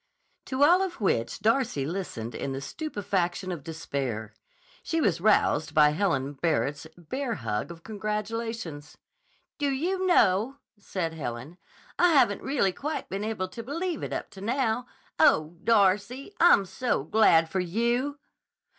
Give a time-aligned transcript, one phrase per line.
[0.45, 4.33] To all of which Darcy listened in the stupefaction of despair.
[4.81, 8.97] She was roused by Helen Barrett's bear hug of congratulations.
[9.59, 11.59] "Do you know," said Helen,
[11.99, 14.87] "I haven't really quite been able to believe it up to now.
[15.19, 18.17] Oh, Darcy, I'm so glad for you!"